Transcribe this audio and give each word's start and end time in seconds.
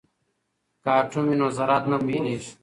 که 0.83 0.89
اټوم 0.99 1.25
وي 1.27 1.35
نو 1.41 1.47
ذرات 1.57 1.83
نه 1.91 1.97
بېلیږي. 2.05 2.51